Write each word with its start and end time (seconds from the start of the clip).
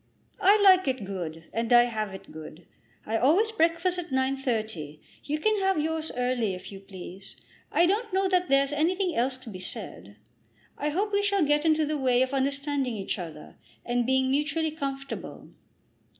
"I 0.41 0.59
like 0.63 0.87
it 0.87 1.05
good, 1.05 1.43
and 1.53 1.71
I 1.71 1.83
have 1.83 2.11
it 2.11 2.31
good. 2.31 2.65
I 3.05 3.17
always 3.17 3.51
breakfast 3.51 3.99
at 3.99 4.09
9.30. 4.09 4.99
You 5.25 5.37
can 5.37 5.59
have 5.59 5.79
yours 5.79 6.11
earlier 6.17 6.55
if 6.55 6.71
you 6.71 6.79
please. 6.79 7.35
I 7.71 7.85
don't 7.85 8.11
know 8.11 8.27
that 8.27 8.49
there's 8.49 8.73
anything 8.73 9.15
else 9.15 9.37
to 9.37 9.51
be 9.51 9.59
said. 9.59 10.15
I 10.75 10.89
hope 10.89 11.13
we 11.13 11.21
shall 11.21 11.45
get 11.45 11.65
into 11.67 11.85
the 11.85 11.99
way 11.99 12.23
of 12.23 12.33
understanding 12.33 12.95
each 12.95 13.19
other, 13.19 13.57
and 13.85 14.07
being 14.07 14.31
mutually 14.31 14.71
comfortable. 14.71 15.49